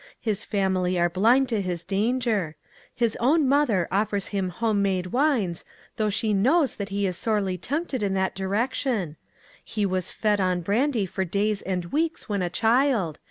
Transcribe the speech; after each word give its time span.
His 0.19 0.43
family 0.43 0.97
are 0.97 1.11
blind 1.11 1.47
to 1.49 1.61
his 1.61 1.83
danger. 1.83 2.55
His 2.95 3.15
own 3.19 3.47
mother 3.47 3.87
offers 3.91 4.29
him 4.29 4.49
home 4.49 4.81
made 4.81 5.11
wines, 5.11 5.63
though 5.97 6.09
she 6.09 6.33
knows 6.33 6.77
that 6.77 6.89
he 6.89 7.05
is 7.05 7.15
sorely 7.15 7.55
tempted 7.55 8.01
in 8.01 8.15
that 8.15 8.33
direction. 8.33 9.15
He 9.63 9.85
was 9.85 10.09
fed 10.09 10.41
on 10.41 10.61
brandy 10.61 11.05
for 11.05 11.23
days 11.23 11.61
and 11.61 11.91
weeks 11.91 12.27
when 12.27 12.41
a 12.41 12.49
child. 12.49 13.19